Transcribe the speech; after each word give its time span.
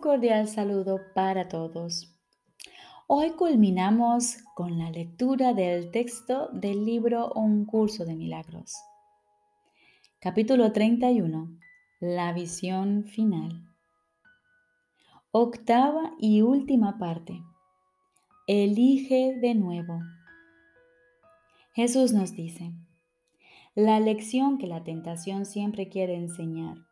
Cordial 0.00 0.46
saludo 0.46 1.00
para 1.14 1.48
todos. 1.48 2.14
Hoy 3.06 3.30
culminamos 3.30 4.36
con 4.54 4.78
la 4.78 4.90
lectura 4.90 5.54
del 5.54 5.90
texto 5.90 6.50
del 6.52 6.84
libro 6.84 7.32
Un 7.34 7.64
curso 7.64 8.04
de 8.04 8.14
milagros. 8.14 8.74
Capítulo 10.20 10.72
31. 10.72 11.58
La 12.00 12.32
visión 12.32 13.04
final. 13.04 13.64
Octava 15.30 16.12
y 16.18 16.42
última 16.42 16.98
parte. 16.98 17.40
Elige 18.46 19.38
de 19.40 19.54
nuevo. 19.54 20.00
Jesús 21.72 22.12
nos 22.12 22.32
dice, 22.32 22.72
la 23.74 23.98
lección 23.98 24.58
que 24.58 24.66
la 24.66 24.84
tentación 24.84 25.46
siempre 25.46 25.88
quiere 25.88 26.16
enseñar 26.16 26.86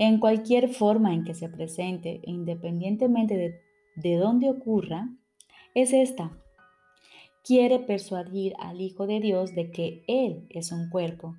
en 0.00 0.18
cualquier 0.18 0.70
forma 0.70 1.12
en 1.12 1.24
que 1.24 1.34
se 1.34 1.50
presente, 1.50 2.22
independientemente 2.24 3.36
de, 3.36 3.60
de 3.96 4.16
dónde 4.16 4.48
ocurra, 4.48 5.10
es 5.74 5.92
esta. 5.92 6.32
Quiere 7.44 7.80
persuadir 7.80 8.54
al 8.58 8.80
Hijo 8.80 9.06
de 9.06 9.20
Dios 9.20 9.54
de 9.54 9.70
que 9.70 10.02
Él 10.08 10.46
es 10.48 10.72
un 10.72 10.88
cuerpo, 10.88 11.36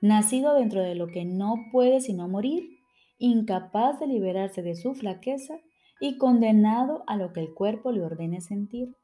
nacido 0.00 0.54
dentro 0.54 0.82
de 0.82 0.96
lo 0.96 1.06
que 1.06 1.24
no 1.24 1.54
puede 1.70 2.00
sino 2.00 2.26
morir, 2.26 2.64
incapaz 3.18 4.00
de 4.00 4.08
liberarse 4.08 4.62
de 4.62 4.74
su 4.74 4.94
flaqueza 4.94 5.60
y 6.00 6.18
condenado 6.18 7.04
a 7.06 7.16
lo 7.16 7.32
que 7.32 7.42
el 7.42 7.54
cuerpo 7.54 7.92
le 7.92 8.02
ordene 8.02 8.40
sentir. 8.40 8.96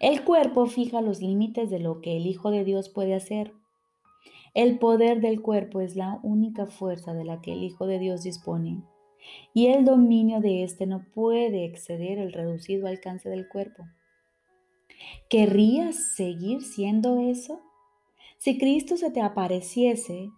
El 0.00 0.22
cuerpo 0.22 0.66
fija 0.66 1.00
los 1.00 1.22
límites 1.22 1.70
de 1.70 1.80
lo 1.80 2.02
que 2.02 2.18
el 2.18 2.26
Hijo 2.26 2.50
de 2.50 2.62
Dios 2.62 2.90
puede 2.90 3.14
hacer 3.14 3.54
el 4.56 4.78
poder 4.78 5.20
del 5.20 5.42
cuerpo 5.42 5.82
es 5.82 5.96
la 5.96 6.18
única 6.22 6.64
fuerza 6.64 7.12
de 7.12 7.26
la 7.26 7.42
que 7.42 7.52
el 7.52 7.62
Hijo 7.62 7.86
de 7.86 7.98
Dios 7.98 8.22
dispone, 8.22 8.82
y 9.52 9.66
el 9.66 9.84
dominio 9.84 10.40
de 10.40 10.62
éste 10.62 10.86
no 10.86 11.04
puede 11.12 11.66
exceder 11.66 12.16
el 12.18 12.32
reducido 12.32 12.86
alcance 12.86 13.28
del 13.28 13.48
cuerpo. 13.48 13.84
¿Querrías 15.28 16.14
seguir 16.14 16.62
siendo 16.62 17.20
eso? 17.20 17.60
Si 18.38 18.56
Cristo 18.56 18.96
se 18.96 19.10
te 19.10 19.20
apareciese 19.20 20.30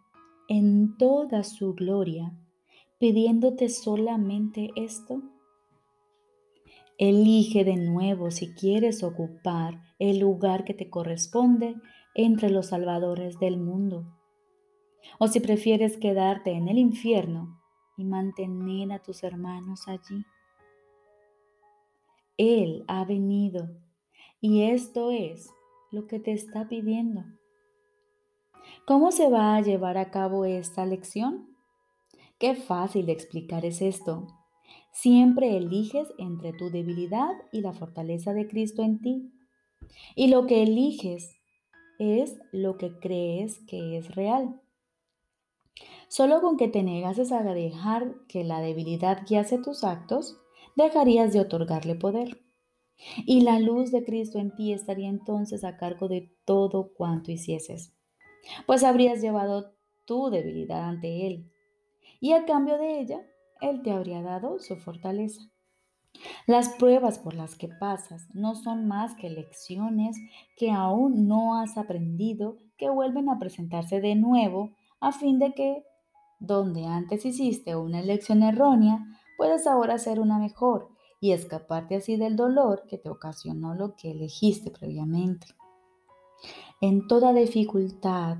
en 0.48 0.96
toda 0.98 1.44
su 1.44 1.74
gloria, 1.74 2.36
pidiéndote 2.98 3.68
solamente 3.68 4.70
esto, 4.74 5.22
elige 6.98 7.62
de 7.62 7.76
nuevo 7.76 8.32
si 8.32 8.52
quieres 8.52 9.04
ocupar 9.04 9.80
el 10.00 10.18
lugar 10.18 10.64
que 10.64 10.74
te 10.74 10.90
corresponde 10.90 11.76
entre 12.14 12.50
los 12.50 12.66
salvadores 12.66 13.38
del 13.38 13.58
mundo. 13.58 14.06
O 15.18 15.28
si 15.28 15.40
prefieres 15.40 15.96
quedarte 15.96 16.52
en 16.52 16.68
el 16.68 16.78
infierno 16.78 17.60
y 17.96 18.04
mantener 18.04 18.92
a 18.92 19.02
tus 19.02 19.22
hermanos 19.22 19.88
allí. 19.88 20.24
Él 22.36 22.84
ha 22.86 23.04
venido 23.04 23.68
y 24.40 24.62
esto 24.62 25.10
es 25.10 25.50
lo 25.90 26.06
que 26.06 26.20
te 26.20 26.32
está 26.32 26.68
pidiendo. 26.68 27.24
¿Cómo 28.86 29.10
se 29.10 29.28
va 29.28 29.56
a 29.56 29.60
llevar 29.60 29.98
a 29.98 30.10
cabo 30.10 30.44
esta 30.44 30.86
lección? 30.86 31.56
Qué 32.38 32.54
fácil 32.54 33.06
de 33.06 33.12
explicar 33.12 33.64
es 33.64 33.82
esto. 33.82 34.28
Siempre 34.92 35.56
eliges 35.56 36.08
entre 36.18 36.52
tu 36.52 36.70
debilidad 36.70 37.32
y 37.52 37.60
la 37.60 37.72
fortaleza 37.72 38.32
de 38.32 38.46
Cristo 38.46 38.82
en 38.82 39.00
ti. 39.00 39.32
Y 40.14 40.28
lo 40.28 40.46
que 40.46 40.62
eliges 40.62 41.37
es 41.98 42.38
lo 42.52 42.76
que 42.78 42.98
crees 42.98 43.58
que 43.66 43.98
es 43.98 44.14
real. 44.14 44.60
Solo 46.08 46.40
con 46.40 46.56
que 46.56 46.68
te 46.68 46.82
negases 46.82 47.32
a 47.32 47.42
dejar 47.42 48.14
que 48.28 48.44
la 48.44 48.60
debilidad 48.60 49.24
guiase 49.28 49.58
tus 49.58 49.84
actos, 49.84 50.38
dejarías 50.74 51.32
de 51.32 51.40
otorgarle 51.40 51.94
poder. 51.94 52.42
Y 53.26 53.42
la 53.42 53.60
luz 53.60 53.92
de 53.92 54.04
Cristo 54.04 54.38
en 54.38 54.54
ti 54.54 54.72
estaría 54.72 55.08
entonces 55.08 55.64
a 55.64 55.76
cargo 55.76 56.08
de 56.08 56.34
todo 56.44 56.92
cuanto 56.94 57.30
hicieses, 57.30 57.92
pues 58.66 58.82
habrías 58.82 59.20
llevado 59.20 59.74
tu 60.04 60.30
debilidad 60.30 60.88
ante 60.88 61.26
Él, 61.26 61.52
y 62.20 62.32
a 62.32 62.44
cambio 62.44 62.78
de 62.78 63.00
ella, 63.00 63.24
Él 63.60 63.82
te 63.82 63.92
habría 63.92 64.22
dado 64.22 64.58
su 64.58 64.76
fortaleza. 64.76 65.42
Las 66.46 66.70
pruebas 66.70 67.18
por 67.18 67.34
las 67.34 67.56
que 67.56 67.68
pasas 67.68 68.26
no 68.34 68.54
son 68.54 68.86
más 68.86 69.14
que 69.14 69.30
lecciones 69.30 70.16
que 70.56 70.70
aún 70.70 71.28
no 71.28 71.60
has 71.60 71.76
aprendido 71.76 72.58
que 72.76 72.88
vuelven 72.88 73.28
a 73.28 73.38
presentarse 73.38 74.00
de 74.00 74.14
nuevo 74.14 74.72
a 75.00 75.12
fin 75.12 75.38
de 75.38 75.52
que, 75.54 75.84
donde 76.40 76.86
antes 76.86 77.24
hiciste 77.24 77.76
una 77.76 78.00
elección 78.00 78.42
errónea, 78.42 79.04
puedas 79.36 79.66
ahora 79.66 79.94
hacer 79.94 80.20
una 80.20 80.38
mejor 80.38 80.88
y 81.20 81.32
escaparte 81.32 81.96
así 81.96 82.16
del 82.16 82.36
dolor 82.36 82.84
que 82.88 82.98
te 82.98 83.08
ocasionó 83.08 83.74
lo 83.74 83.96
que 83.96 84.12
elegiste 84.12 84.70
previamente. 84.70 85.48
En 86.80 87.08
toda 87.08 87.32
dificultad, 87.32 88.38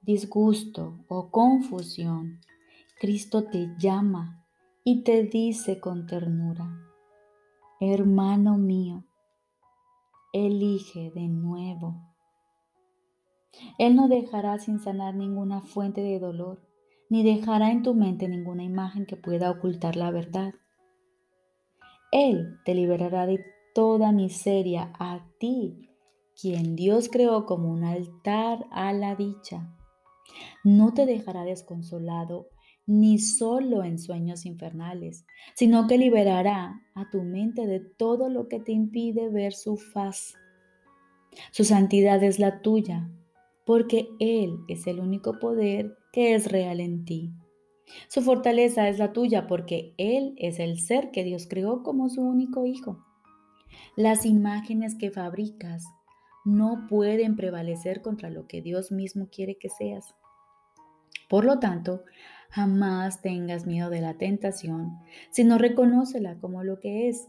disgusto 0.00 1.04
o 1.08 1.30
confusión, 1.30 2.40
Cristo 2.98 3.44
te 3.44 3.74
llama 3.78 4.46
y 4.84 5.02
te 5.02 5.24
dice 5.24 5.80
con 5.80 6.06
ternura, 6.06 6.70
hermano 7.92 8.56
mío, 8.58 9.04
elige 10.32 11.10
de 11.14 11.28
nuevo. 11.28 11.94
Él 13.78 13.94
no 13.94 14.08
dejará 14.08 14.58
sin 14.58 14.80
sanar 14.80 15.14
ninguna 15.14 15.60
fuente 15.60 16.00
de 16.00 16.18
dolor, 16.18 16.60
ni 17.08 17.22
dejará 17.22 17.70
en 17.70 17.82
tu 17.82 17.94
mente 17.94 18.28
ninguna 18.28 18.64
imagen 18.64 19.06
que 19.06 19.16
pueda 19.16 19.50
ocultar 19.50 19.96
la 19.96 20.10
verdad. 20.10 20.54
Él 22.10 22.58
te 22.64 22.74
liberará 22.74 23.26
de 23.26 23.44
toda 23.74 24.12
miseria 24.12 24.92
a 24.98 25.26
ti, 25.38 25.90
quien 26.40 26.76
Dios 26.76 27.08
creó 27.08 27.46
como 27.46 27.70
un 27.70 27.84
altar 27.84 28.66
a 28.70 28.92
la 28.92 29.14
dicha. 29.14 29.74
No 30.64 30.94
te 30.94 31.06
dejará 31.06 31.44
desconsolado 31.44 32.48
ni 32.86 33.18
solo 33.18 33.82
en 33.82 33.98
sueños 33.98 34.44
infernales, 34.44 35.24
sino 35.54 35.86
que 35.86 35.98
liberará 35.98 36.82
a 36.94 37.10
tu 37.10 37.22
mente 37.22 37.66
de 37.66 37.80
todo 37.80 38.28
lo 38.28 38.48
que 38.48 38.60
te 38.60 38.72
impide 38.72 39.28
ver 39.30 39.54
su 39.54 39.76
faz. 39.76 40.34
Su 41.50 41.64
santidad 41.64 42.22
es 42.22 42.38
la 42.38 42.60
tuya, 42.60 43.10
porque 43.64 44.08
Él 44.20 44.58
es 44.68 44.86
el 44.86 45.00
único 45.00 45.38
poder 45.38 45.96
que 46.12 46.34
es 46.34 46.50
real 46.50 46.80
en 46.80 47.04
ti. 47.04 47.32
Su 48.08 48.22
fortaleza 48.22 48.88
es 48.88 48.98
la 48.98 49.12
tuya 49.12 49.46
porque 49.46 49.94
Él 49.98 50.34
es 50.38 50.58
el 50.58 50.78
ser 50.78 51.10
que 51.10 51.24
Dios 51.24 51.46
creó 51.48 51.82
como 51.82 52.08
su 52.08 52.22
único 52.22 52.66
hijo. 52.66 53.04
Las 53.96 54.26
imágenes 54.26 54.94
que 54.94 55.10
fabricas 55.10 55.84
no 56.44 56.86
pueden 56.88 57.36
prevalecer 57.36 58.02
contra 58.02 58.30
lo 58.30 58.46
que 58.46 58.62
Dios 58.62 58.92
mismo 58.92 59.28
quiere 59.30 59.56
que 59.56 59.68
seas. 59.68 60.14
Por 61.28 61.44
lo 61.44 61.58
tanto, 61.58 62.04
Jamás 62.54 63.20
tengas 63.20 63.66
miedo 63.66 63.90
de 63.90 64.00
la 64.00 64.14
tentación, 64.14 65.00
sino 65.30 65.58
reconócela 65.58 66.38
como 66.38 66.62
lo 66.62 66.78
que 66.78 67.08
es, 67.08 67.26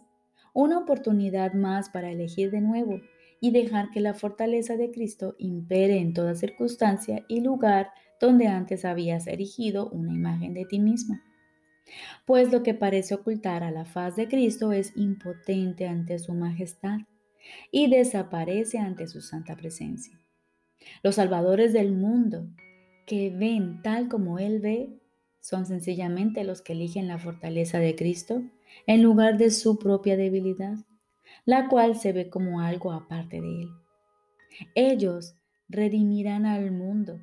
una 0.53 0.77
oportunidad 0.77 1.53
más 1.53 1.89
para 1.89 2.11
elegir 2.11 2.51
de 2.51 2.61
nuevo 2.61 3.01
y 3.41 3.49
dejar 3.49 3.89
que 3.89 4.01
la 4.01 4.13
fortaleza 4.13 4.77
de 4.77 4.91
Cristo 4.91 5.35
impere 5.39 5.97
en 5.97 6.13
toda 6.13 6.35
circunstancia 6.35 7.25
y 7.27 7.41
lugar 7.41 7.89
donde 8.21 8.45
antes 8.45 8.85
habías 8.85 9.25
erigido 9.25 9.89
una 9.89 10.13
imagen 10.13 10.53
de 10.53 10.65
ti 10.65 10.79
mismo. 10.79 11.19
Pues 12.27 12.51
lo 12.51 12.61
que 12.61 12.75
parece 12.75 13.15
ocultar 13.15 13.63
a 13.63 13.71
la 13.71 13.85
faz 13.85 14.15
de 14.15 14.27
Cristo 14.27 14.73
es 14.73 14.93
impotente 14.95 15.87
ante 15.87 16.19
su 16.19 16.35
majestad 16.35 16.99
y 17.71 17.89
desaparece 17.89 18.77
ante 18.77 19.07
su 19.07 19.21
santa 19.21 19.55
presencia. 19.55 20.19
Los 21.01 21.15
salvadores 21.15 21.73
del 21.73 21.93
mundo, 21.93 22.47
que 23.07 23.31
ven 23.31 23.81
tal 23.81 24.07
como 24.07 24.37
Él 24.37 24.59
ve, 24.59 24.99
son 25.45 25.67
sencillamente 25.67 26.43
los 26.43 26.63
que 26.63 26.73
eligen 26.73 27.07
la 27.07 27.19
fortaleza 27.19 27.77
de 27.77 27.95
Cristo 27.95 28.41
en 28.87 29.03
lugar 29.03 29.37
de 29.37 29.51
su 29.51 29.77
propia 29.77 30.17
debilidad, 30.17 30.73
la 31.45 31.67
cual 31.67 31.95
se 31.95 32.13
ve 32.13 32.31
como 32.31 32.61
algo 32.61 32.91
aparte 32.91 33.41
de 33.41 33.61
Él. 33.61 33.69
Ellos 34.73 35.35
redimirán 35.69 36.47
al 36.47 36.71
mundo, 36.71 37.21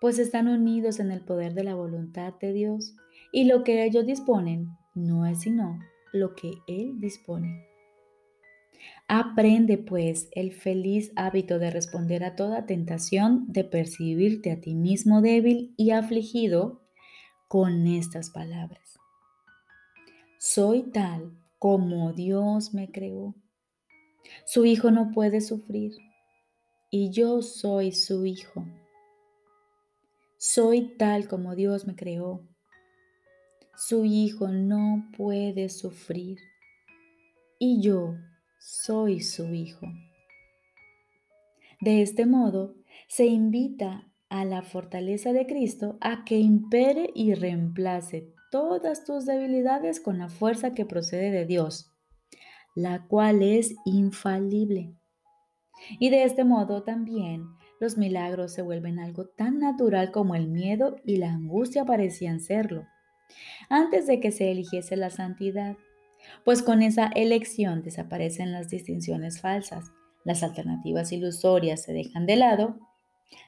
pues 0.00 0.18
están 0.18 0.48
unidos 0.48 0.98
en 0.98 1.10
el 1.10 1.20
poder 1.20 1.52
de 1.52 1.64
la 1.64 1.74
voluntad 1.74 2.32
de 2.40 2.54
Dios, 2.54 2.96
y 3.32 3.44
lo 3.44 3.64
que 3.64 3.84
ellos 3.84 4.06
disponen 4.06 4.68
no 4.94 5.26
es 5.26 5.40
sino 5.40 5.78
lo 6.14 6.34
que 6.34 6.52
Él 6.68 6.98
dispone. 6.98 7.66
Aprende 9.08 9.76
pues 9.76 10.30
el 10.32 10.52
feliz 10.52 11.12
hábito 11.16 11.58
de 11.58 11.70
responder 11.70 12.24
a 12.24 12.34
toda 12.34 12.64
tentación 12.64 13.44
de 13.46 13.64
percibirte 13.64 14.52
a 14.52 14.58
ti 14.58 14.74
mismo 14.74 15.20
débil 15.20 15.74
y 15.76 15.90
afligido 15.90 16.87
con 17.48 17.86
estas 17.86 18.30
palabras. 18.30 18.98
Soy 20.38 20.82
tal 20.92 21.32
como 21.58 22.12
Dios 22.12 22.74
me 22.74 22.90
creó. 22.90 23.34
Su 24.44 24.66
hijo 24.66 24.90
no 24.90 25.10
puede 25.10 25.40
sufrir 25.40 25.96
y 26.90 27.10
yo 27.10 27.42
soy 27.42 27.92
su 27.92 28.26
hijo. 28.26 28.66
Soy 30.36 30.96
tal 30.96 31.26
como 31.26 31.56
Dios 31.56 31.86
me 31.86 31.96
creó. 31.96 32.46
su 33.76 34.04
hijo 34.04 34.48
no 34.48 35.08
puede 35.16 35.68
sufrir 35.68 36.38
y 37.60 37.80
yo 37.80 38.16
soy 38.58 39.20
su 39.20 39.54
hijo. 39.54 39.86
De 41.80 42.02
este 42.02 42.26
modo, 42.26 42.74
se 43.06 43.26
invita 43.26 44.07
a 44.30 44.44
la 44.44 44.62
fortaleza 44.62 45.32
de 45.32 45.46
Cristo 45.46 45.98
a 46.00 46.24
que 46.24 46.38
impere 46.38 47.10
y 47.14 47.34
reemplace 47.34 48.32
todas 48.50 49.04
tus 49.04 49.26
debilidades 49.26 50.00
con 50.00 50.18
la 50.18 50.28
fuerza 50.28 50.74
que 50.74 50.86
procede 50.86 51.30
de 51.30 51.46
Dios, 51.46 51.92
la 52.74 53.06
cual 53.06 53.42
es 53.42 53.74
infalible. 53.84 54.94
Y 55.98 56.10
de 56.10 56.24
este 56.24 56.44
modo 56.44 56.82
también 56.82 57.46
los 57.80 57.96
milagros 57.96 58.52
se 58.52 58.62
vuelven 58.62 58.98
algo 58.98 59.26
tan 59.26 59.58
natural 59.58 60.10
como 60.10 60.34
el 60.34 60.48
miedo 60.48 60.96
y 61.04 61.16
la 61.16 61.30
angustia 61.30 61.84
parecían 61.84 62.40
serlo, 62.40 62.86
antes 63.68 64.06
de 64.06 64.20
que 64.20 64.32
se 64.32 64.50
eligiese 64.50 64.96
la 64.96 65.10
santidad, 65.10 65.76
pues 66.44 66.62
con 66.62 66.82
esa 66.82 67.06
elección 67.14 67.82
desaparecen 67.82 68.52
las 68.52 68.68
distinciones 68.68 69.40
falsas, 69.40 69.92
las 70.24 70.42
alternativas 70.42 71.12
ilusorias 71.12 71.82
se 71.82 71.92
dejan 71.92 72.26
de 72.26 72.36
lado 72.36 72.87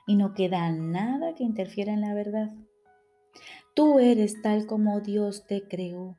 y 0.06 0.16
no 0.16 0.34
queda 0.34 0.70
nada 0.70 1.34
que 1.34 1.44
interfiera 1.44 1.92
en 1.92 2.00
la 2.00 2.14
verdad. 2.14 2.52
Tú 3.74 3.98
eres 3.98 4.42
tal 4.42 4.66
como 4.66 5.00
Dios 5.00 5.46
te 5.46 5.68
creó, 5.68 6.16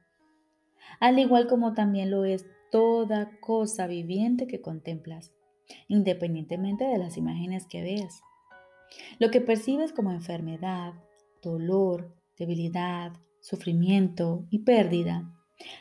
al 0.99 1.19
igual 1.19 1.47
como 1.47 1.73
también 1.73 2.11
lo 2.11 2.25
es 2.25 2.45
toda 2.71 3.39
cosa 3.39 3.87
viviente 3.87 4.47
que 4.47 4.61
contemplas, 4.61 5.31
independientemente 5.87 6.85
de 6.85 6.97
las 6.97 7.17
imágenes 7.17 7.65
que 7.67 7.81
veas. 7.81 8.21
Lo 9.19 9.29
que 9.31 9.41
percibes 9.41 9.93
como 9.93 10.11
enfermedad, 10.11 10.93
dolor, 11.41 12.15
debilidad, 12.37 13.13
sufrimiento 13.41 14.45
y 14.49 14.59
pérdida 14.59 15.33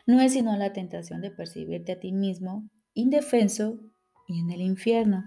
no 0.06 0.20
es 0.20 0.32
sino 0.32 0.56
la 0.56 0.72
tentación 0.72 1.20
de 1.20 1.30
percibirte 1.30 1.92
a 1.92 2.00
ti 2.00 2.12
mismo 2.12 2.68
indefenso 2.94 3.78
y 4.26 4.40
en 4.40 4.50
el 4.50 4.60
infierno. 4.60 5.24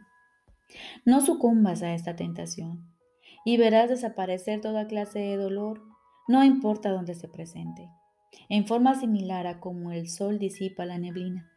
No 1.06 1.21
sucumbas 1.21 1.83
a 1.83 1.94
esta 1.94 2.15
tentación 2.15 2.94
y 3.45 3.57
verás 3.57 3.89
desaparecer 3.89 4.62
toda 4.62 4.88
clase 4.88 5.19
de 5.19 5.38
dolor, 5.38 5.81
no 6.27 6.44
importa 6.44 6.92
dónde 6.92 7.15
se 7.15 7.27
presente, 7.27 7.89
en 8.50 8.65
forma 8.65 8.95
similar 8.95 9.48
a 9.48 9.60
como 9.60 9.92
el 9.92 10.10
sol 10.10 10.39
disipa 10.39 10.86
la 10.86 10.98
neblina. 10.98 11.50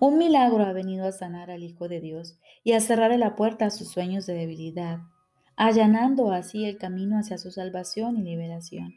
Un 0.00 0.18
milagro 0.18 0.64
ha 0.64 0.72
venido 0.72 1.06
a 1.06 1.12
sanar 1.12 1.50
al 1.50 1.62
Hijo 1.62 1.88
de 1.88 2.00
Dios 2.00 2.38
y 2.64 2.72
a 2.72 2.80
cerrar 2.80 3.16
la 3.18 3.36
puerta 3.36 3.66
a 3.66 3.70
sus 3.70 3.88
sueños 3.88 4.26
de 4.26 4.34
debilidad, 4.34 5.00
allanando 5.56 6.30
así 6.32 6.64
el 6.64 6.78
camino 6.78 7.18
hacia 7.18 7.38
su 7.38 7.50
salvación 7.50 8.16
y 8.16 8.22
liberación. 8.22 8.94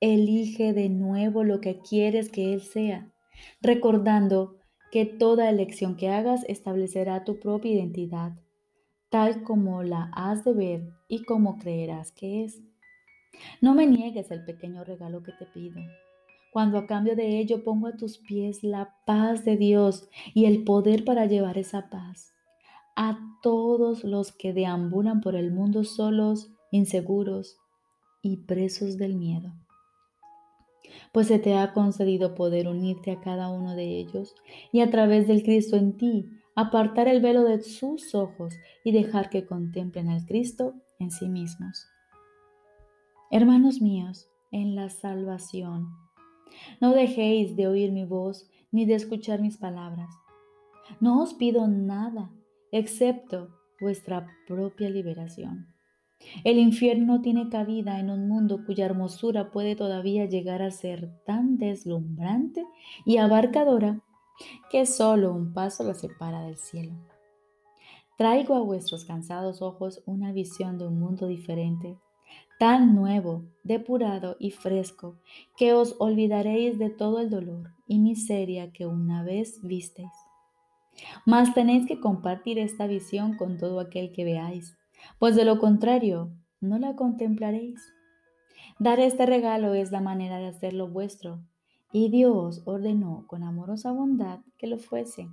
Elige 0.00 0.72
de 0.72 0.88
nuevo 0.88 1.42
lo 1.42 1.60
que 1.60 1.80
quieres 1.80 2.30
que 2.30 2.52
Él 2.52 2.62
sea, 2.62 3.10
recordando 3.60 4.58
que 4.96 5.04
toda 5.04 5.50
elección 5.50 5.94
que 5.94 6.08
hagas 6.08 6.42
establecerá 6.48 7.22
tu 7.22 7.38
propia 7.38 7.70
identidad, 7.70 8.32
tal 9.10 9.42
como 9.42 9.82
la 9.82 10.10
has 10.14 10.42
de 10.42 10.54
ver 10.54 10.88
y 11.06 11.24
como 11.24 11.58
creerás 11.58 12.12
que 12.12 12.44
es. 12.44 12.62
No 13.60 13.74
me 13.74 13.86
niegues 13.86 14.30
el 14.30 14.42
pequeño 14.46 14.84
regalo 14.84 15.22
que 15.22 15.32
te 15.32 15.44
pido, 15.44 15.82
cuando 16.50 16.78
a 16.78 16.86
cambio 16.86 17.14
de 17.14 17.38
ello 17.38 17.62
pongo 17.62 17.88
a 17.88 17.96
tus 17.98 18.16
pies 18.16 18.64
la 18.64 18.94
paz 19.04 19.44
de 19.44 19.58
Dios 19.58 20.08
y 20.32 20.46
el 20.46 20.64
poder 20.64 21.04
para 21.04 21.26
llevar 21.26 21.58
esa 21.58 21.90
paz 21.90 22.32
a 22.96 23.18
todos 23.42 24.02
los 24.02 24.32
que 24.32 24.54
deambulan 24.54 25.20
por 25.20 25.36
el 25.36 25.52
mundo 25.52 25.84
solos, 25.84 26.50
inseguros 26.70 27.58
y 28.22 28.38
presos 28.38 28.96
del 28.96 29.14
miedo 29.14 29.52
pues 31.12 31.28
se 31.28 31.38
te 31.38 31.54
ha 31.54 31.72
concedido 31.72 32.34
poder 32.34 32.68
unirte 32.68 33.10
a 33.10 33.20
cada 33.20 33.48
uno 33.48 33.74
de 33.74 33.98
ellos 33.98 34.34
y 34.72 34.80
a 34.80 34.90
través 34.90 35.26
del 35.26 35.42
Cristo 35.42 35.76
en 35.76 35.96
ti, 35.96 36.26
apartar 36.54 37.08
el 37.08 37.20
velo 37.20 37.44
de 37.44 37.60
sus 37.60 38.14
ojos 38.14 38.54
y 38.84 38.92
dejar 38.92 39.30
que 39.30 39.46
contemplen 39.46 40.08
al 40.08 40.24
Cristo 40.24 40.74
en 40.98 41.10
sí 41.10 41.28
mismos. 41.28 41.86
Hermanos 43.30 43.80
míos, 43.80 44.28
en 44.50 44.74
la 44.74 44.88
salvación, 44.88 45.88
no 46.80 46.92
dejéis 46.92 47.56
de 47.56 47.66
oír 47.66 47.92
mi 47.92 48.04
voz 48.04 48.48
ni 48.70 48.86
de 48.86 48.94
escuchar 48.94 49.40
mis 49.40 49.58
palabras. 49.58 50.10
No 51.00 51.22
os 51.22 51.34
pido 51.34 51.66
nada 51.66 52.30
excepto 52.72 53.48
vuestra 53.80 54.26
propia 54.46 54.90
liberación. 54.90 55.75
El 56.44 56.58
infierno 56.58 57.20
tiene 57.22 57.48
cabida 57.48 57.98
en 58.00 58.10
un 58.10 58.28
mundo 58.28 58.64
cuya 58.64 58.86
hermosura 58.86 59.50
puede 59.50 59.76
todavía 59.76 60.26
llegar 60.26 60.62
a 60.62 60.70
ser 60.70 61.10
tan 61.24 61.58
deslumbrante 61.58 62.64
y 63.04 63.18
abarcadora 63.18 64.00
que 64.70 64.86
solo 64.86 65.32
un 65.32 65.52
paso 65.52 65.84
la 65.84 65.94
separa 65.94 66.42
del 66.42 66.56
cielo. 66.56 66.94
Traigo 68.16 68.54
a 68.54 68.60
vuestros 68.60 69.04
cansados 69.04 69.60
ojos 69.60 70.02
una 70.06 70.32
visión 70.32 70.78
de 70.78 70.86
un 70.86 70.98
mundo 70.98 71.26
diferente, 71.26 71.98
tan 72.58 72.94
nuevo, 72.94 73.44
depurado 73.62 74.36
y 74.38 74.50
fresco, 74.50 75.16
que 75.56 75.74
os 75.74 75.96
olvidaréis 75.98 76.78
de 76.78 76.88
todo 76.88 77.20
el 77.20 77.28
dolor 77.28 77.74
y 77.86 77.98
miseria 77.98 78.72
que 78.72 78.86
una 78.86 79.22
vez 79.22 79.60
visteis. 79.62 80.12
Mas 81.26 81.52
tenéis 81.52 81.86
que 81.86 82.00
compartir 82.00 82.58
esta 82.58 82.86
visión 82.86 83.36
con 83.36 83.58
todo 83.58 83.80
aquel 83.80 84.12
que 84.12 84.24
veáis 84.24 84.78
pues 85.18 85.36
de 85.36 85.44
lo 85.44 85.58
contrario, 85.58 86.30
no 86.60 86.78
la 86.78 86.96
contemplaréis. 86.96 87.80
Dar 88.78 89.00
este 89.00 89.26
regalo 89.26 89.74
es 89.74 89.90
la 89.92 90.00
manera 90.00 90.38
de 90.38 90.46
hacerlo 90.46 90.88
vuestro, 90.88 91.40
y 91.92 92.10
Dios 92.10 92.62
ordenó 92.64 93.24
con 93.26 93.42
amorosa 93.42 93.92
bondad 93.92 94.40
que 94.58 94.66
lo 94.66 94.78
fuese. 94.78 95.28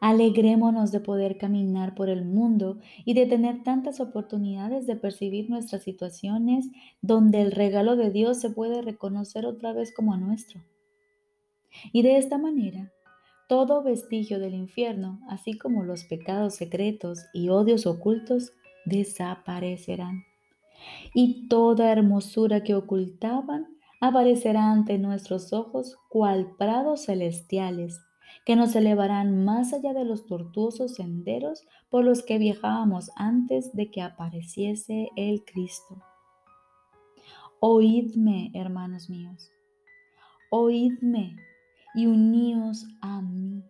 Alegrémonos 0.00 0.92
de 0.92 1.00
poder 1.00 1.36
caminar 1.36 1.94
por 1.94 2.08
el 2.08 2.24
mundo 2.24 2.78
y 3.04 3.12
de 3.12 3.26
tener 3.26 3.62
tantas 3.62 4.00
oportunidades 4.00 4.86
de 4.86 4.96
percibir 4.96 5.50
nuestras 5.50 5.82
situaciones 5.82 6.68
donde 7.02 7.42
el 7.42 7.52
regalo 7.52 7.96
de 7.96 8.10
Dios 8.10 8.40
se 8.40 8.48
puede 8.48 8.80
reconocer 8.80 9.44
otra 9.44 9.74
vez 9.74 9.94
como 9.94 10.16
nuestro. 10.16 10.62
Y 11.92 12.02
de 12.02 12.16
esta 12.16 12.38
manera 12.38 12.92
todo 13.50 13.82
vestigio 13.82 14.38
del 14.38 14.54
infierno, 14.54 15.18
así 15.28 15.58
como 15.58 15.82
los 15.82 16.04
pecados 16.04 16.54
secretos 16.54 17.26
y 17.32 17.48
odios 17.48 17.84
ocultos, 17.84 18.52
desaparecerán. 18.84 20.22
Y 21.14 21.48
toda 21.48 21.90
hermosura 21.90 22.62
que 22.62 22.76
ocultaban 22.76 23.66
aparecerá 24.00 24.70
ante 24.70 24.98
nuestros 24.98 25.52
ojos 25.52 25.98
cual 26.08 26.54
prados 26.58 27.06
celestiales, 27.06 28.00
que 28.46 28.54
nos 28.54 28.76
elevarán 28.76 29.44
más 29.44 29.72
allá 29.72 29.94
de 29.94 30.04
los 30.04 30.26
tortuosos 30.26 30.94
senderos 30.94 31.66
por 31.90 32.04
los 32.04 32.22
que 32.22 32.38
viajábamos 32.38 33.10
antes 33.16 33.74
de 33.74 33.90
que 33.90 34.00
apareciese 34.00 35.10
el 35.16 35.44
Cristo. 35.44 36.00
Oídme, 37.58 38.52
hermanos 38.54 39.10
míos, 39.10 39.50
oídme 40.50 41.49
y 41.94 42.06
uníos 42.06 42.86
a 43.00 43.20
mí. 43.22 43.64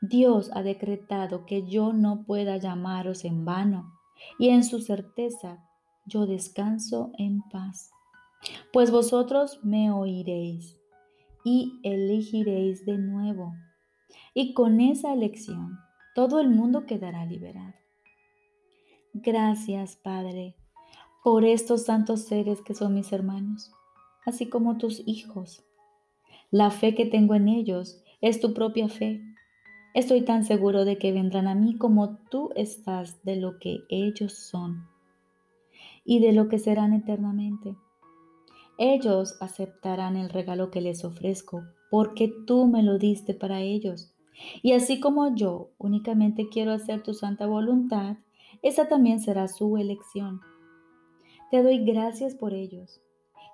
Dios 0.00 0.50
ha 0.54 0.62
decretado 0.62 1.46
que 1.46 1.66
yo 1.66 1.92
no 1.92 2.24
pueda 2.24 2.58
llamaros 2.58 3.24
en 3.24 3.44
vano, 3.44 3.92
y 4.38 4.48
en 4.48 4.64
su 4.64 4.80
certeza 4.80 5.64
yo 6.06 6.26
descanso 6.26 7.12
en 7.18 7.42
paz. 7.50 7.90
Pues 8.72 8.90
vosotros 8.90 9.60
me 9.62 9.90
oiréis 9.90 10.78
y 11.44 11.80
elegiréis 11.82 12.84
de 12.84 12.98
nuevo, 12.98 13.54
y 14.34 14.54
con 14.54 14.80
esa 14.80 15.12
elección 15.12 15.78
todo 16.14 16.40
el 16.40 16.48
mundo 16.48 16.86
quedará 16.86 17.24
liberado. 17.24 17.74
Gracias, 19.12 19.96
Padre, 19.96 20.56
por 21.24 21.44
estos 21.44 21.84
santos 21.84 22.22
seres 22.22 22.60
que 22.60 22.74
son 22.74 22.94
mis 22.94 23.12
hermanos, 23.12 23.72
así 24.24 24.48
como 24.48 24.76
tus 24.76 25.02
hijos 25.06 25.64
la 26.50 26.70
fe 26.70 26.94
que 26.94 27.06
tengo 27.06 27.34
en 27.34 27.48
ellos 27.48 28.02
es 28.20 28.40
tu 28.40 28.54
propia 28.54 28.88
fe. 28.88 29.20
Estoy 29.94 30.22
tan 30.22 30.44
seguro 30.44 30.84
de 30.84 30.98
que 30.98 31.12
vendrán 31.12 31.48
a 31.48 31.54
mí 31.54 31.76
como 31.76 32.18
tú 32.30 32.50
estás 32.54 33.22
de 33.24 33.36
lo 33.36 33.58
que 33.58 33.78
ellos 33.88 34.34
son 34.34 34.86
y 36.04 36.20
de 36.20 36.32
lo 36.32 36.48
que 36.48 36.58
serán 36.58 36.92
eternamente. 36.92 37.74
Ellos 38.78 39.36
aceptarán 39.40 40.16
el 40.16 40.28
regalo 40.28 40.70
que 40.70 40.80
les 40.80 41.04
ofrezco 41.04 41.64
porque 41.90 42.32
tú 42.46 42.66
me 42.66 42.82
lo 42.82 42.98
diste 42.98 43.34
para 43.34 43.60
ellos. 43.60 44.12
Y 44.62 44.72
así 44.72 45.00
como 45.00 45.34
yo 45.34 45.70
únicamente 45.78 46.48
quiero 46.48 46.72
hacer 46.72 47.02
tu 47.02 47.14
santa 47.14 47.46
voluntad, 47.46 48.18
esa 48.62 48.86
también 48.88 49.20
será 49.20 49.48
su 49.48 49.78
elección. 49.78 50.40
Te 51.50 51.62
doy 51.62 51.84
gracias 51.84 52.34
por 52.34 52.52
ellos 52.52 53.00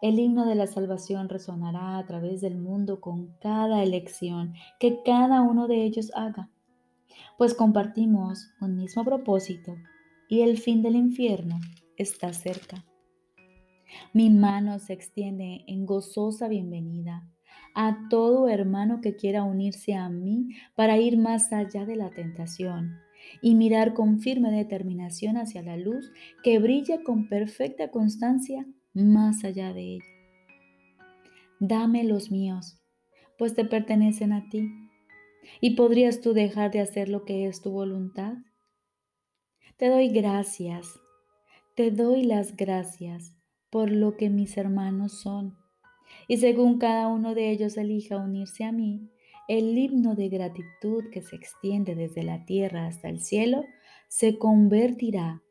el 0.02 0.18
himno 0.18 0.44
de 0.44 0.56
la 0.56 0.66
salvación 0.66 1.28
resonará 1.28 1.96
a 1.96 2.04
través 2.04 2.40
del 2.40 2.58
mundo 2.58 3.00
con 3.00 3.36
cada 3.40 3.84
elección 3.84 4.52
que 4.80 5.00
cada 5.04 5.42
uno 5.42 5.68
de 5.68 5.84
ellos 5.84 6.10
haga, 6.14 6.50
pues 7.38 7.54
compartimos 7.54 8.50
un 8.60 8.76
mismo 8.76 9.04
propósito 9.04 9.76
y 10.28 10.40
el 10.40 10.58
fin 10.58 10.82
del 10.82 10.96
infierno 10.96 11.60
está 11.96 12.32
cerca. 12.32 12.84
Mi 14.12 14.28
mano 14.28 14.80
se 14.80 14.92
extiende 14.92 15.64
en 15.68 15.86
gozosa 15.86 16.48
bienvenida 16.48 17.28
a 17.76 18.08
todo 18.10 18.48
hermano 18.48 19.00
que 19.00 19.14
quiera 19.14 19.44
unirse 19.44 19.94
a 19.94 20.08
mí 20.08 20.48
para 20.74 20.98
ir 20.98 21.16
más 21.16 21.52
allá 21.52 21.86
de 21.86 21.94
la 21.94 22.10
tentación 22.10 22.98
y 23.40 23.54
mirar 23.54 23.94
con 23.94 24.18
firme 24.18 24.50
determinación 24.50 25.36
hacia 25.36 25.62
la 25.62 25.76
luz 25.76 26.10
que 26.42 26.58
brilla 26.58 27.04
con 27.04 27.28
perfecta 27.28 27.92
constancia 27.92 28.66
más 28.94 29.44
allá 29.44 29.72
de 29.72 29.94
ella. 29.94 30.04
Dame 31.60 32.04
los 32.04 32.30
míos, 32.30 32.80
pues 33.38 33.54
te 33.54 33.64
pertenecen 33.64 34.32
a 34.32 34.48
ti. 34.48 34.68
¿Y 35.60 35.76
podrías 35.76 36.20
tú 36.20 36.34
dejar 36.34 36.70
de 36.70 36.80
hacer 36.80 37.08
lo 37.08 37.24
que 37.24 37.46
es 37.46 37.62
tu 37.62 37.70
voluntad? 37.70 38.34
Te 39.76 39.88
doy 39.88 40.08
gracias, 40.08 41.00
te 41.74 41.90
doy 41.90 42.24
las 42.24 42.56
gracias 42.56 43.34
por 43.70 43.90
lo 43.90 44.16
que 44.16 44.28
mis 44.28 44.56
hermanos 44.56 45.20
son. 45.20 45.56
Y 46.28 46.36
según 46.36 46.78
cada 46.78 47.08
uno 47.08 47.34
de 47.34 47.50
ellos 47.50 47.76
elija 47.76 48.16
unirse 48.16 48.64
a 48.64 48.72
mí, 48.72 49.08
el 49.48 49.76
himno 49.76 50.14
de 50.14 50.28
gratitud 50.28 51.10
que 51.10 51.22
se 51.22 51.36
extiende 51.36 51.94
desde 51.94 52.22
la 52.22 52.44
tierra 52.44 52.86
hasta 52.86 53.08
el 53.08 53.20
cielo 53.20 53.64
se 54.08 54.38
convertirá 54.38 55.42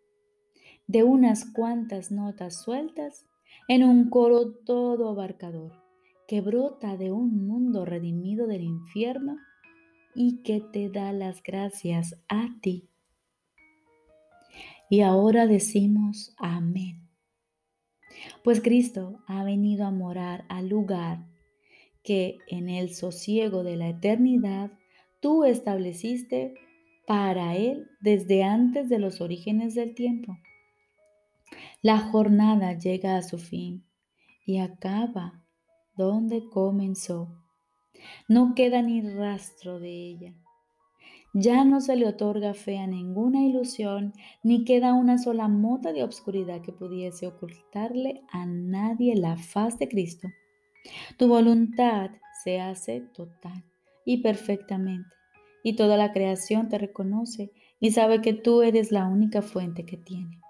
de 0.88 1.04
unas 1.04 1.46
cuantas 1.46 2.12
notas 2.12 2.62
sueltas 2.62 3.26
en 3.68 3.84
un 3.84 4.10
coro 4.10 4.52
todo 4.52 5.10
abarcador 5.10 5.74
que 6.28 6.42
brota 6.42 6.98
de 6.98 7.12
un 7.12 7.46
mundo 7.46 7.86
redimido 7.86 8.48
del 8.48 8.64
infierno 8.64 9.38
y 10.16 10.44
que 10.44 10.62
te 10.62 10.90
da 10.90 11.12
las 11.14 11.44
gracias 11.44 12.16
a 12.28 12.50
ti. 12.62 12.90
Y 14.90 15.02
ahora 15.02 15.48
decimos 15.48 16.34
amén. 16.38 17.08
Pues 18.44 18.62
Cristo 18.62 19.24
ha 19.28 19.44
venido 19.44 19.86
a 19.86 19.92
morar 19.92 20.46
al 20.50 20.68
lugar 20.68 21.26
que 22.04 22.38
en 22.48 22.70
el 22.70 22.94
sosiego 22.94 23.64
de 23.64 23.78
la 23.78 23.90
eternidad 23.90 24.72
tú 25.22 25.44
estableciste 25.44 26.56
para 27.06 27.56
Él 27.56 27.88
desde 28.00 28.44
antes 28.44 28.90
de 28.90 29.00
los 29.00 29.22
orígenes 29.22 29.76
del 29.76 29.96
tiempo. 29.96 30.38
La 31.84 31.98
jornada 31.98 32.78
llega 32.78 33.18
a 33.18 33.24
su 33.24 33.40
fin 33.40 33.84
y 34.46 34.60
acaba 34.60 35.42
donde 35.96 36.48
comenzó. 36.48 37.28
No 38.28 38.54
queda 38.54 38.84
ni 38.84 39.02
rastro 39.02 39.80
de 39.80 39.90
ella. 39.90 40.36
Ya 41.34 41.66
no 41.66 41.82
se 41.82 41.96
le 41.96 42.08
otorga 42.08 42.54
fe 42.54 42.78
a 42.78 42.86
ninguna 42.86 43.44
ilusión, 43.44 44.14
ni 44.44 44.64
queda 44.64 44.94
una 44.94 45.18
sola 45.18 45.48
mota 45.48 45.92
de 45.92 46.04
obscuridad 46.04 46.62
que 46.62 46.72
pudiese 46.72 47.26
ocultarle 47.26 48.22
a 48.32 48.46
nadie 48.46 49.16
la 49.16 49.36
faz 49.38 49.80
de 49.80 49.88
Cristo. 49.88 50.28
Tu 51.18 51.28
voluntad 51.28 52.12
se 52.44 52.62
hace 52.62 53.02
total 53.02 53.64
y 54.06 54.18
perfectamente, 54.18 55.10
y 55.64 55.76
toda 55.76 55.98
la 55.98 56.12
creación 56.12 56.70
te 56.70 56.78
reconoce 56.78 57.52
y 57.80 57.90
sabe 57.90 58.22
que 58.22 58.34
tú 58.34 58.62
eres 58.62 58.92
la 58.92 59.08
única 59.08 59.42
fuente 59.42 59.84
que 59.84 59.98
tiene. 59.98 60.42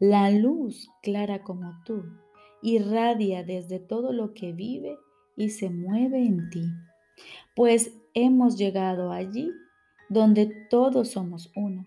La 0.00 0.30
luz 0.30 0.90
clara 1.02 1.42
como 1.42 1.74
tú 1.84 2.02
irradia 2.62 3.44
desde 3.44 3.78
todo 3.78 4.14
lo 4.14 4.32
que 4.32 4.54
vive 4.54 4.96
y 5.36 5.50
se 5.50 5.68
mueve 5.68 6.24
en 6.24 6.48
ti, 6.48 6.64
pues 7.54 7.92
hemos 8.14 8.56
llegado 8.56 9.12
allí 9.12 9.50
donde 10.08 10.46
todos 10.70 11.10
somos 11.10 11.52
uno 11.54 11.86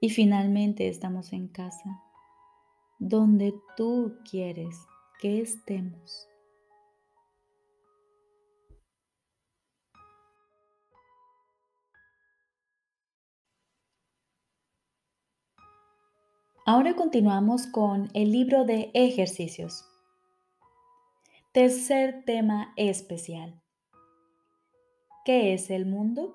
y 0.00 0.08
finalmente 0.08 0.88
estamos 0.88 1.34
en 1.34 1.48
casa, 1.48 2.02
donde 2.98 3.54
tú 3.76 4.16
quieres 4.30 4.74
que 5.20 5.42
estemos. 5.42 6.26
Ahora 16.66 16.96
continuamos 16.96 17.66
con 17.66 18.08
el 18.14 18.32
libro 18.32 18.64
de 18.64 18.90
ejercicios. 18.94 19.84
Tercer 21.52 22.24
tema 22.24 22.72
especial. 22.76 23.60
¿Qué 25.26 25.52
es 25.52 25.68
el 25.68 25.84
mundo? 25.84 26.34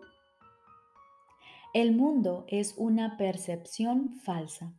El 1.73 1.95
mundo 1.95 2.45
es 2.47 2.75
una 2.77 3.17
percepción 3.17 4.19
falsa. 4.19 4.71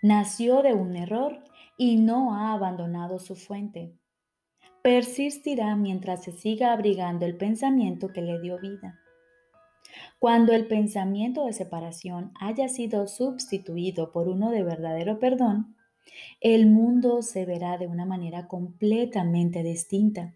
Nació 0.00 0.62
de 0.62 0.74
un 0.74 0.94
error 0.94 1.42
y 1.76 1.96
no 1.96 2.36
ha 2.36 2.52
abandonado 2.52 3.18
su 3.18 3.34
fuente. 3.34 3.98
Persistirá 4.80 5.74
mientras 5.74 6.22
se 6.22 6.30
siga 6.30 6.72
abrigando 6.72 7.26
el 7.26 7.36
pensamiento 7.36 8.12
que 8.12 8.22
le 8.22 8.40
dio 8.40 8.60
vida. 8.60 8.99
Cuando 10.20 10.52
el 10.52 10.66
pensamiento 10.66 11.46
de 11.46 11.54
separación 11.54 12.32
haya 12.38 12.68
sido 12.68 13.08
sustituido 13.08 14.12
por 14.12 14.28
uno 14.28 14.50
de 14.50 14.62
verdadero 14.62 15.18
perdón, 15.18 15.76
el 16.42 16.66
mundo 16.66 17.22
se 17.22 17.46
verá 17.46 17.78
de 17.78 17.86
una 17.86 18.04
manera 18.04 18.46
completamente 18.46 19.62
distinta, 19.62 20.34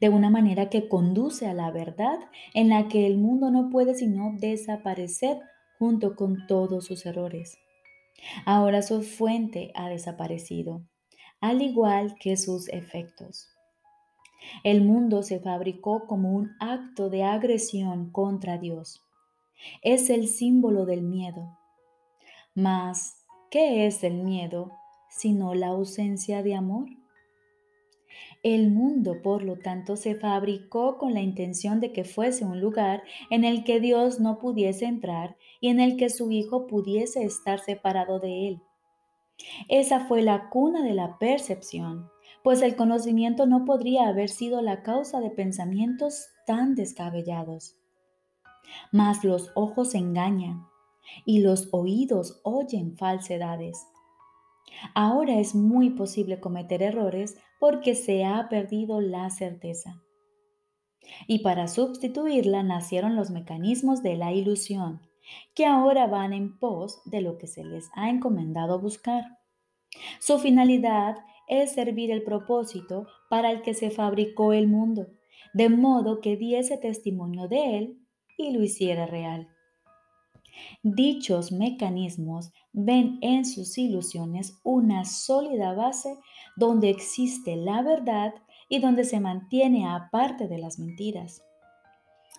de 0.00 0.08
una 0.08 0.30
manera 0.30 0.68
que 0.68 0.88
conduce 0.88 1.46
a 1.46 1.54
la 1.54 1.70
verdad 1.70 2.18
en 2.54 2.70
la 2.70 2.88
que 2.88 3.06
el 3.06 3.16
mundo 3.16 3.52
no 3.52 3.70
puede 3.70 3.94
sino 3.94 4.34
desaparecer 4.36 5.38
junto 5.78 6.16
con 6.16 6.48
todos 6.48 6.84
sus 6.84 7.06
errores. 7.06 7.56
Ahora 8.44 8.82
su 8.82 9.02
fuente 9.02 9.70
ha 9.76 9.88
desaparecido, 9.88 10.82
al 11.40 11.62
igual 11.62 12.16
que 12.18 12.36
sus 12.36 12.68
efectos. 12.68 13.48
El 14.64 14.82
mundo 14.82 15.22
se 15.22 15.38
fabricó 15.38 16.08
como 16.08 16.32
un 16.32 16.50
acto 16.58 17.10
de 17.10 17.22
agresión 17.22 18.10
contra 18.10 18.58
Dios. 18.58 19.03
Es 19.82 20.10
el 20.10 20.28
símbolo 20.28 20.86
del 20.86 21.02
miedo. 21.02 21.58
Mas, 22.54 23.24
¿qué 23.50 23.86
es 23.86 24.04
el 24.04 24.22
miedo 24.22 24.72
sino 25.10 25.54
la 25.54 25.68
ausencia 25.68 26.42
de 26.42 26.54
amor? 26.54 26.88
El 28.42 28.70
mundo, 28.70 29.22
por 29.22 29.42
lo 29.42 29.56
tanto, 29.56 29.96
se 29.96 30.14
fabricó 30.14 30.98
con 30.98 31.14
la 31.14 31.20
intención 31.20 31.80
de 31.80 31.92
que 31.92 32.04
fuese 32.04 32.44
un 32.44 32.60
lugar 32.60 33.02
en 33.30 33.44
el 33.44 33.64
que 33.64 33.80
Dios 33.80 34.20
no 34.20 34.38
pudiese 34.38 34.84
entrar 34.84 35.36
y 35.60 35.68
en 35.68 35.80
el 35.80 35.96
que 35.96 36.10
su 36.10 36.30
Hijo 36.30 36.66
pudiese 36.66 37.24
estar 37.24 37.60
separado 37.60 38.20
de 38.20 38.48
él. 38.48 38.62
Esa 39.68 40.06
fue 40.06 40.22
la 40.22 40.48
cuna 40.50 40.84
de 40.84 40.94
la 40.94 41.18
percepción, 41.18 42.08
pues 42.42 42.62
el 42.62 42.76
conocimiento 42.76 43.46
no 43.46 43.64
podría 43.64 44.08
haber 44.08 44.28
sido 44.28 44.60
la 44.60 44.82
causa 44.82 45.20
de 45.20 45.30
pensamientos 45.30 46.28
tan 46.46 46.74
descabellados. 46.74 47.76
Mas 48.92 49.24
los 49.24 49.50
ojos 49.54 49.94
engañan 49.94 50.66
y 51.24 51.40
los 51.40 51.68
oídos 51.72 52.40
oyen 52.42 52.96
falsedades. 52.96 53.86
Ahora 54.94 55.38
es 55.38 55.54
muy 55.54 55.90
posible 55.90 56.40
cometer 56.40 56.82
errores 56.82 57.36
porque 57.60 57.94
se 57.94 58.24
ha 58.24 58.48
perdido 58.48 59.00
la 59.00 59.30
certeza. 59.30 60.02
Y 61.26 61.40
para 61.40 61.68
sustituirla 61.68 62.62
nacieron 62.62 63.14
los 63.14 63.30
mecanismos 63.30 64.02
de 64.02 64.16
la 64.16 64.32
ilusión, 64.32 65.00
que 65.54 65.66
ahora 65.66 66.06
van 66.06 66.32
en 66.32 66.58
pos 66.58 67.02
de 67.04 67.20
lo 67.20 67.38
que 67.38 67.46
se 67.46 67.64
les 67.64 67.90
ha 67.94 68.08
encomendado 68.08 68.80
buscar. 68.80 69.38
Su 70.18 70.38
finalidad 70.38 71.16
es 71.46 71.72
servir 71.72 72.10
el 72.10 72.24
propósito 72.24 73.06
para 73.28 73.50
el 73.50 73.62
que 73.62 73.74
se 73.74 73.90
fabricó 73.90 74.52
el 74.52 74.66
mundo, 74.66 75.08
de 75.52 75.68
modo 75.68 76.20
que 76.20 76.36
diese 76.36 76.78
testimonio 76.78 77.48
de 77.48 77.78
él 77.78 78.03
y 78.36 78.52
lo 78.52 78.62
hiciera 78.62 79.06
real. 79.06 79.48
Dichos 80.82 81.52
mecanismos 81.52 82.52
ven 82.72 83.18
en 83.22 83.44
sus 83.44 83.76
ilusiones 83.78 84.60
una 84.62 85.04
sólida 85.04 85.74
base 85.74 86.16
donde 86.56 86.90
existe 86.90 87.56
la 87.56 87.82
verdad 87.82 88.34
y 88.68 88.78
donde 88.78 89.04
se 89.04 89.20
mantiene 89.20 89.88
aparte 89.88 90.48
de 90.48 90.58
las 90.58 90.78
mentiras. 90.78 91.42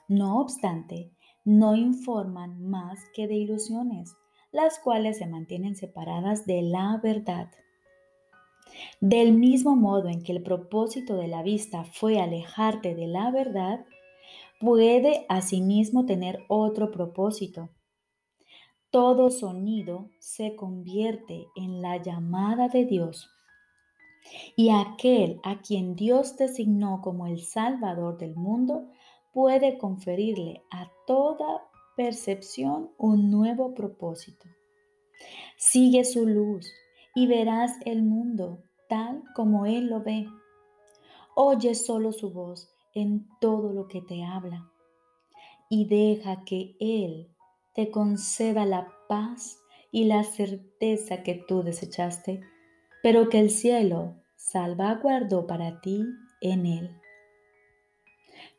No 0.07 0.39
obstante, 0.39 1.11
no 1.43 1.75
informan 1.75 2.61
más 2.61 2.99
que 3.13 3.27
de 3.27 3.35
ilusiones, 3.35 4.15
las 4.51 4.79
cuales 4.79 5.17
se 5.17 5.27
mantienen 5.27 5.75
separadas 5.75 6.45
de 6.45 6.61
la 6.61 6.99
verdad. 7.01 7.49
Del 8.99 9.33
mismo 9.33 9.75
modo 9.75 10.09
en 10.09 10.23
que 10.23 10.31
el 10.31 10.43
propósito 10.43 11.17
de 11.17 11.27
la 11.27 11.43
vista 11.43 11.83
fue 11.85 12.19
alejarte 12.19 12.95
de 12.95 13.07
la 13.07 13.31
verdad, 13.31 13.85
puede 14.65 15.27
asimismo 15.29 16.07
tener 16.07 16.43
otro 16.48 16.89
propósito. 16.89 17.69
Todo 18.89 19.29
sonido 19.29 20.10
se 20.17 20.55
convierte 20.55 21.45
en 21.55 21.84
la 21.84 22.01
llamada 22.01 22.67
de 22.67 22.86
Dios. 22.86 23.29
Y 24.55 24.72
aquel 24.72 25.39
a 25.43 25.62
quien 25.62 25.95
Dios 25.95 26.36
designó 26.36 27.01
como 27.03 27.27
el 27.27 27.43
Salvador 27.43 28.17
del 28.17 28.36
mundo 28.36 28.89
puede 29.34 29.77
conferirle 29.77 30.63
a 30.72 30.89
toda 31.05 31.62
percepción 31.95 32.89
un 32.98 33.29
nuevo 33.29 33.75
propósito. 33.75 34.50
Sigue 35.57 36.03
su 36.05 36.25
luz 36.25 36.67
y 37.13 37.27
verás 37.27 37.77
el 37.86 38.01
mundo 38.01 38.63
tal 38.89 39.22
como 39.36 39.67
Él 39.67 39.91
lo 39.91 40.01
ve. 40.01 40.27
Oye 41.36 41.75
solo 41.75 42.12
su 42.12 42.31
voz 42.31 42.75
en 42.95 43.27
todo 43.39 43.71
lo 43.71 43.87
que 43.87 44.01
te 44.01 44.23
habla 44.23 44.71
y 45.69 45.87
deja 45.87 46.43
que 46.45 46.75
Él 46.79 47.29
te 47.73 47.91
conceda 47.91 48.65
la 48.65 48.87
paz 49.07 49.59
y 49.91 50.05
la 50.05 50.23
certeza 50.23 51.23
que 51.23 51.35
tú 51.35 51.61
desechaste, 51.63 52.41
pero 53.03 53.29
que 53.29 53.39
el 53.39 53.49
cielo 53.49 54.15
salvaguardó 54.35 55.45
para 55.45 55.81
ti 55.81 56.05
en 56.41 56.65
Él. 56.65 57.01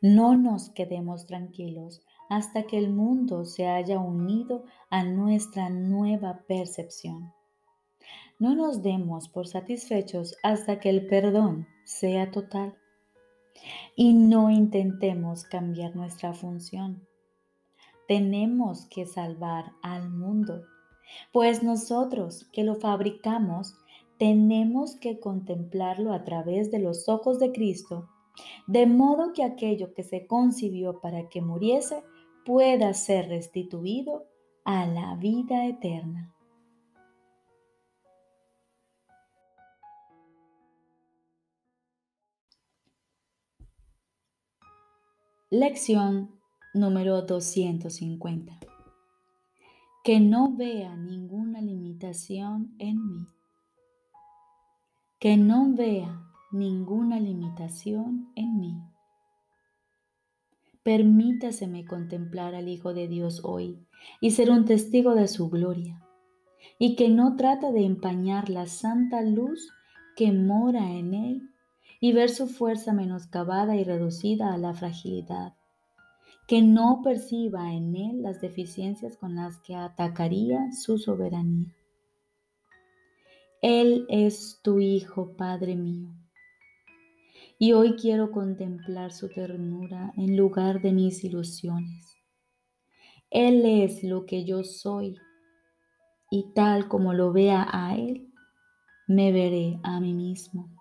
No 0.01 0.37
nos 0.37 0.69
quedemos 0.69 1.25
tranquilos 1.25 2.01
hasta 2.29 2.63
que 2.63 2.77
el 2.77 2.89
mundo 2.89 3.45
se 3.45 3.67
haya 3.67 3.99
unido 3.99 4.65
a 4.89 5.03
nuestra 5.03 5.69
nueva 5.69 6.43
percepción. 6.47 7.33
No 8.39 8.55
nos 8.55 8.83
demos 8.83 9.29
por 9.29 9.47
satisfechos 9.47 10.37
hasta 10.43 10.79
que 10.79 10.89
el 10.89 11.07
perdón 11.07 11.67
sea 11.85 12.29
total. 12.29 12.77
Y 13.95 14.13
no 14.13 14.49
intentemos 14.49 15.43
cambiar 15.43 15.95
nuestra 15.95 16.33
función. 16.33 17.07
Tenemos 18.07 18.85
que 18.85 19.05
salvar 19.05 19.73
al 19.81 20.09
mundo, 20.09 20.63
pues 21.33 21.63
nosotros 21.63 22.47
que 22.53 22.63
lo 22.63 22.75
fabricamos 22.75 23.75
tenemos 24.17 24.95
que 24.95 25.19
contemplarlo 25.19 26.11
a 26.11 26.23
través 26.23 26.71
de 26.71 26.79
los 26.79 27.07
ojos 27.07 27.39
de 27.39 27.51
Cristo, 27.51 28.09
de 28.65 28.87
modo 28.87 29.33
que 29.33 29.43
aquello 29.43 29.93
que 29.93 30.03
se 30.03 30.25
concibió 30.25 30.99
para 31.01 31.29
que 31.29 31.41
muriese 31.41 32.03
pueda 32.45 32.93
ser 32.93 33.29
restituido 33.29 34.25
a 34.63 34.87
la 34.87 35.15
vida 35.15 35.65
eterna. 35.67 36.33
Lección 45.49 46.31
número 46.73 47.21
250. 47.21 48.59
Que 50.03 50.19
no 50.19 50.53
vea 50.57 50.97
ninguna 50.97 51.61
limitación 51.61 52.75
en 52.79 53.07
mí. 53.07 53.27
Que 55.19 55.37
no 55.37 55.73
vea 55.73 56.21
ninguna 56.51 57.21
limitación 57.21 58.29
en 58.35 58.59
mí. 58.59 58.75
Permítaseme 60.83 61.85
contemplar 61.85 62.53
al 62.53 62.67
Hijo 62.67 62.93
de 62.93 63.07
Dios 63.07 63.39
hoy 63.45 63.87
y 64.19 64.31
ser 64.31 64.51
un 64.51 64.65
testigo 64.65 65.15
de 65.15 65.29
su 65.29 65.49
gloria, 65.49 66.05
y 66.77 66.97
que 66.97 67.07
no 67.07 67.37
trata 67.37 67.71
de 67.71 67.85
empañar 67.85 68.49
la 68.49 68.65
santa 68.65 69.21
luz 69.21 69.71
que 70.17 70.33
mora 70.33 70.91
en 70.91 71.13
él 71.13 71.49
y 71.99 72.13
ver 72.13 72.29
su 72.29 72.47
fuerza 72.47 72.93
menoscabada 72.93 73.75
y 73.75 73.83
reducida 73.83 74.53
a 74.53 74.57
la 74.57 74.73
fragilidad, 74.73 75.53
que 76.47 76.61
no 76.61 77.01
perciba 77.03 77.73
en 77.73 77.95
él 77.95 78.21
las 78.21 78.41
deficiencias 78.41 79.17
con 79.17 79.35
las 79.35 79.59
que 79.59 79.75
atacaría 79.75 80.71
su 80.71 80.97
soberanía. 80.97 81.75
Él 83.61 84.05
es 84.09 84.59
tu 84.63 84.79
Hijo, 84.79 85.35
Padre 85.35 85.75
mío 85.75 86.17
y 87.59 87.73
hoy 87.73 87.95
quiero 87.95 88.31
contemplar 88.31 89.11
su 89.11 89.29
ternura 89.29 90.13
en 90.15 90.37
lugar 90.37 90.81
de 90.81 90.91
mis 90.91 91.23
ilusiones. 91.23 92.17
Él 93.29 93.65
es 93.65 94.03
lo 94.03 94.25
que 94.25 94.45
yo 94.45 94.63
soy 94.63 95.17
y 96.29 96.53
tal 96.53 96.87
como 96.87 97.13
lo 97.13 97.33
vea 97.33 97.67
a 97.71 97.95
Él, 97.95 98.31
me 99.07 99.31
veré 99.31 99.79
a 99.83 99.99
mí 99.99 100.13
mismo. 100.13 100.76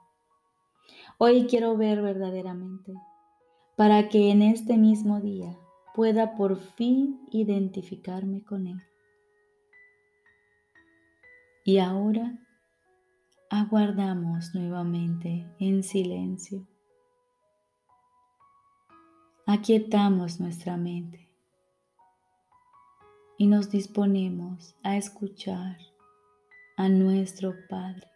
Hoy 1.18 1.46
quiero 1.46 1.78
ver 1.78 2.02
verdaderamente 2.02 2.92
para 3.74 4.10
que 4.10 4.30
en 4.30 4.42
este 4.42 4.76
mismo 4.76 5.22
día 5.22 5.58
pueda 5.94 6.34
por 6.36 6.58
fin 6.58 7.26
identificarme 7.30 8.44
con 8.44 8.66
Él. 8.66 8.82
Y 11.64 11.78
ahora 11.78 12.38
aguardamos 13.48 14.54
nuevamente 14.54 15.50
en 15.58 15.82
silencio. 15.82 16.68
Aquietamos 19.46 20.38
nuestra 20.38 20.76
mente 20.76 21.30
y 23.38 23.46
nos 23.46 23.70
disponemos 23.70 24.76
a 24.82 24.98
escuchar 24.98 25.78
a 26.76 26.90
nuestro 26.90 27.54
Padre. 27.70 28.15